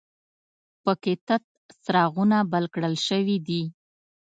په 0.83 0.91
کې 1.01 1.13
تت 1.27 1.43
څراغونه 1.83 2.37
بل 2.51 2.65
کړل 2.73 2.95
شوي 3.07 3.37
دي. 3.47 3.63